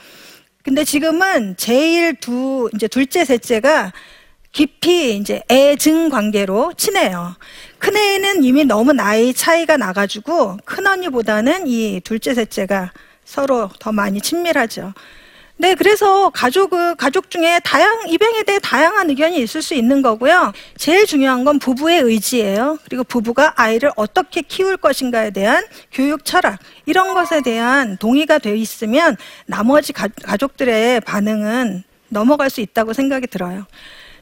근데 0.65 0.83
지금은 0.85 1.57
제일 1.59 2.15
두, 2.15 2.71
이제 2.75 2.89
둘째, 2.89 3.25
셋째가 3.27 3.93
깊이 4.59 5.17
이제 5.17 5.41
애증 5.49 6.09
관계로 6.09 6.73
친해요. 6.77 7.37
큰애는 7.79 8.43
이미 8.43 8.65
너무 8.65 8.93
나이 8.93 9.33
차이가 9.33 9.77
나가지고 9.77 10.57
큰언니보다는 10.65 11.69
이 11.69 12.01
둘째, 12.03 12.35
셋째가 12.35 12.91
서로 13.25 13.71
더 13.79 13.93
많이 13.93 14.21
친밀하죠. 14.21 14.95
네, 15.59 15.77
그래서 15.77 16.31
가족은, 16.31 16.97
가족 16.97 17.31
중에 17.31 17.61
다양, 17.63 18.09
입양에 18.09 18.43
대해 18.43 18.59
다양한 18.59 19.11
의견이 19.11 19.41
있을 19.41 19.63
수 19.63 19.75
있는 19.75 20.03
거고요. 20.03 20.53
제일 20.77 21.07
중요한 21.07 21.45
건 21.45 21.61
부부의 21.61 22.01
의지예요. 22.01 22.81
그리고 22.83 23.05
부부가 23.05 23.53
아이를 23.55 23.93
어떻게 23.95 24.43
키울 24.43 24.77
것인가에 24.77 25.31
대한 25.31 25.65
교육 25.93 26.25
철학, 26.25 26.59
이런 26.85 27.15
것에 27.15 27.43
대한 27.43 27.97
동의가 27.97 28.39
되어 28.39 28.55
있으면 28.55 29.17
나머지 29.47 29.93
가, 29.93 30.09
가족들의 30.09 31.03
반응은 31.03 31.85
넘어갈 32.09 32.51
수 32.51 32.61
있다고 32.61 32.93
생각이 32.93 33.29
들어요. 33.29 33.65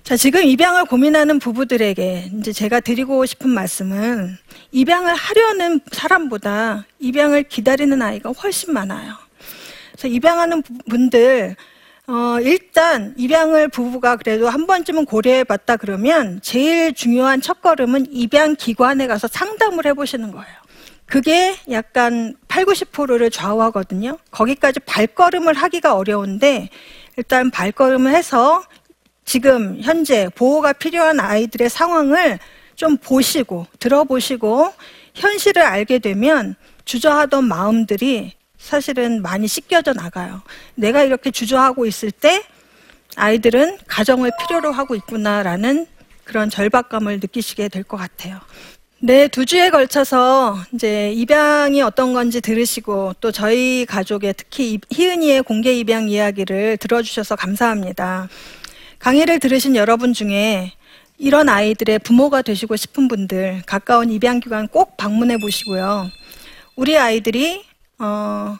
자, 0.06 0.16
지금 0.16 0.44
입양을 0.44 0.84
고민하는 0.84 1.40
부부들에게 1.40 2.30
이제 2.38 2.52
제가 2.52 2.78
드리고 2.78 3.26
싶은 3.26 3.50
말씀은 3.50 4.38
입양을 4.70 5.12
하려는 5.12 5.80
사람보다 5.90 6.86
입양을 7.00 7.42
기다리는 7.42 8.00
아이가 8.00 8.30
훨씬 8.30 8.72
많아요. 8.72 9.14
그래서 9.90 10.06
입양하는 10.06 10.62
분들, 10.88 11.56
어, 12.06 12.38
일단 12.40 13.14
입양을 13.16 13.66
부부가 13.66 14.14
그래도 14.14 14.48
한 14.48 14.68
번쯤은 14.68 15.06
고려해 15.06 15.42
봤다 15.42 15.76
그러면 15.76 16.38
제일 16.40 16.94
중요한 16.94 17.40
첫걸음은 17.40 18.06
입양 18.12 18.54
기관에 18.54 19.08
가서 19.08 19.26
상담을 19.26 19.86
해 19.86 19.92
보시는 19.92 20.30
거예요. 20.30 20.54
그게 21.06 21.56
약간 21.72 22.36
8, 22.46 22.64
90%를 22.64 23.28
좌우하거든요. 23.30 24.18
거기까지 24.30 24.78
발걸음을 24.78 25.54
하기가 25.54 25.96
어려운데 25.96 26.68
일단 27.16 27.50
발걸음을 27.50 28.14
해서 28.14 28.62
지금 29.26 29.78
현재 29.82 30.30
보호가 30.34 30.72
필요한 30.72 31.20
아이들의 31.20 31.68
상황을 31.68 32.38
좀 32.76 32.96
보시고 32.96 33.66
들어보시고 33.80 34.72
현실을 35.14 35.62
알게 35.62 35.98
되면 35.98 36.54
주저하던 36.84 37.44
마음들이 37.44 38.32
사실은 38.58 39.22
많이 39.22 39.48
씻겨져 39.48 39.92
나가요. 39.92 40.42
내가 40.76 41.02
이렇게 41.02 41.30
주저하고 41.30 41.86
있을 41.86 42.10
때 42.10 42.42
아이들은 43.16 43.78
가정을 43.88 44.30
필요로 44.40 44.72
하고 44.72 44.94
있구나라는 44.94 45.86
그런 46.24 46.48
절박감을 46.50 47.20
느끼시게 47.20 47.68
될 47.68 47.82
것 47.82 47.96
같아요. 47.96 48.40
네, 48.98 49.28
두 49.28 49.44
주에 49.44 49.70
걸쳐서 49.70 50.56
이제 50.72 51.12
입양이 51.12 51.82
어떤 51.82 52.12
건지 52.12 52.40
들으시고 52.40 53.14
또 53.20 53.30
저희 53.30 53.86
가족의 53.86 54.34
특히 54.36 54.80
희은이의 54.90 55.42
공개 55.42 55.72
입양 55.72 56.08
이야기를 56.08 56.78
들어주셔서 56.78 57.36
감사합니다. 57.36 58.28
강의를 59.06 59.38
들으신 59.38 59.76
여러분 59.76 60.12
중에 60.12 60.72
이런 61.16 61.48
아이들의 61.48 62.00
부모가 62.00 62.42
되시고 62.42 62.74
싶은 62.74 63.06
분들 63.06 63.62
가까운 63.64 64.10
입양기관 64.10 64.66
꼭 64.66 64.96
방문해 64.96 65.38
보시고요. 65.38 66.10
우리 66.74 66.98
아이들이 66.98 67.64
어, 68.00 68.56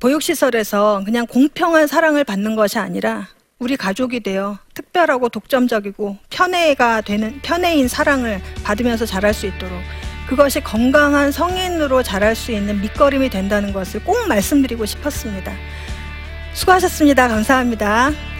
보육시설에서 0.00 1.02
그냥 1.04 1.26
공평한 1.26 1.86
사랑을 1.86 2.24
받는 2.24 2.56
것이 2.56 2.78
아니라 2.78 3.28
우리 3.58 3.76
가족이 3.76 4.20
되어 4.20 4.58
특별하고 4.72 5.28
독점적이고 5.28 6.16
편애가 6.30 7.02
되는 7.02 7.38
편애인 7.42 7.88
사랑을 7.88 8.40
받으면서 8.64 9.04
자랄 9.04 9.34
수 9.34 9.44
있도록 9.44 9.78
그것이 10.30 10.62
건강한 10.62 11.30
성인으로 11.30 12.02
자랄 12.02 12.34
수 12.34 12.52
있는 12.52 12.80
밑거름이 12.80 13.28
된다는 13.28 13.74
것을 13.74 14.02
꼭 14.02 14.28
말씀드리고 14.28 14.86
싶었습니다. 14.86 15.52
수고하셨습니다. 16.54 17.28
감사합니다. 17.28 18.37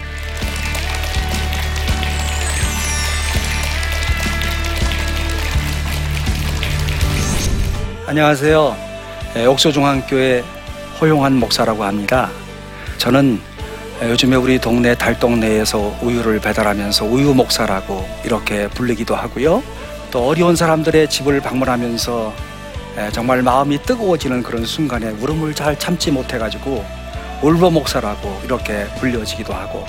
안녕하세요. 8.09 8.75
예, 9.35 9.45
옥소중앙교회 9.45 10.43
허용한 10.99 11.35
목사라고 11.35 11.83
합니다. 11.83 12.31
저는 12.97 13.39
예, 14.01 14.09
요즘에 14.09 14.35
우리 14.35 14.57
동네 14.57 14.95
달동네에서 14.95 15.99
우유를 16.01 16.39
배달하면서 16.39 17.05
우유 17.05 17.35
목사라고 17.35 18.03
이렇게 18.25 18.67
불리기도 18.69 19.15
하고요. 19.15 19.61
또 20.09 20.27
어려운 20.27 20.55
사람들의 20.55 21.07
집을 21.07 21.39
방문하면서 21.41 22.33
예, 22.97 23.11
정말 23.11 23.43
마음이 23.43 23.79
뜨거워지는 23.83 24.41
그런 24.41 24.65
순간에 24.65 25.11
울음을 25.11 25.53
잘 25.53 25.77
참지 25.77 26.09
못해가지고 26.09 26.83
울보 27.43 27.69
목사라고 27.69 28.41
이렇게 28.43 28.87
불려지기도 28.99 29.53
하고 29.53 29.85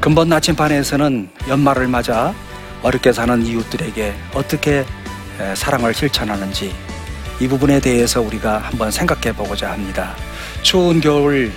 근본 0.00 0.30
나침반에서는 0.30 1.28
연말을 1.46 1.88
맞아 1.88 2.32
어렵게 2.82 3.12
사는 3.12 3.44
이웃들에게 3.44 4.14
어떻게 4.32 4.86
예, 5.42 5.54
사랑을 5.54 5.92
실천하는지 5.92 6.72
이 7.40 7.48
부분에 7.48 7.80
대해서 7.80 8.20
우리가 8.20 8.58
한번 8.58 8.90
생각해 8.90 9.34
보고자 9.34 9.72
합니다. 9.72 10.14
추운 10.62 11.00
겨울 11.00 11.50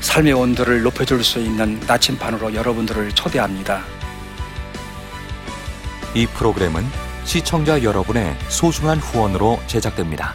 삶의 0.00 0.32
온도를 0.32 0.82
높여줄 0.82 1.22
수 1.22 1.38
있는 1.38 1.80
나침반으로 1.86 2.54
여러분들을 2.54 3.12
초대합니다. 3.12 3.84
이 6.14 6.26
프로그램은 6.26 6.84
시청자 7.24 7.82
여러분의 7.82 8.36
소중한 8.48 8.98
후원으로 8.98 9.60
제작됩니다. 9.68 10.34